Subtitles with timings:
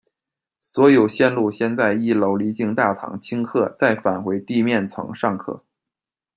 [0.61, 5.63] 所有路线先在一楼离境大堂清客，再返回地面层上客。